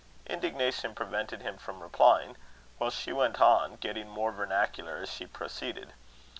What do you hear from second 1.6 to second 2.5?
replying;